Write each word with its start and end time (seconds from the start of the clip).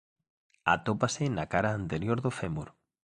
Atópase 0.73 1.25
na 1.35 1.45
cara 1.53 1.77
anterior 1.79 2.17
do 2.25 2.31
fémur. 2.39 2.67